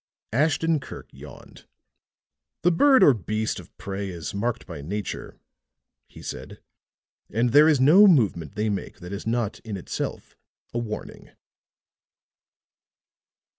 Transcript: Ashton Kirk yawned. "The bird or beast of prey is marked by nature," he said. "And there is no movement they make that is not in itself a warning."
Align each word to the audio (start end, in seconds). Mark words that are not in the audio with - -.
Ashton 0.33 0.79
Kirk 0.79 1.09
yawned. 1.13 1.67
"The 2.63 2.71
bird 2.71 3.03
or 3.03 3.13
beast 3.13 3.59
of 3.59 3.77
prey 3.77 4.09
is 4.09 4.33
marked 4.33 4.65
by 4.65 4.81
nature," 4.81 5.39
he 6.07 6.23
said. 6.23 6.59
"And 7.29 7.51
there 7.51 7.69
is 7.69 7.79
no 7.79 8.07
movement 8.07 8.55
they 8.55 8.67
make 8.69 8.99
that 8.99 9.13
is 9.13 9.27
not 9.27 9.59
in 9.59 9.77
itself 9.77 10.35
a 10.73 10.79
warning." 10.79 11.29